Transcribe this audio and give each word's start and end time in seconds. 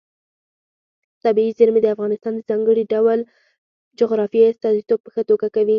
طبیعي 1.23 1.51
زیرمې 1.57 1.81
د 1.83 1.87
افغانستان 1.95 2.33
د 2.35 2.41
ځانګړي 2.49 2.83
ډول 2.93 3.19
جغرافیې 3.99 4.49
استازیتوب 4.51 4.99
په 5.03 5.09
ښه 5.13 5.21
توګه 5.29 5.47
کوي. 5.55 5.69